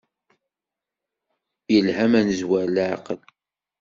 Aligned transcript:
Yelha 1.73 2.05
ma 2.11 2.19
nezwer 2.21 2.65
leɛqel. 2.75 3.19